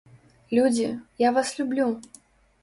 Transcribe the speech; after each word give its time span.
Людзі, 0.57 0.87
я 1.27 1.31
вас 1.37 1.53
люблю!!! 1.59 1.87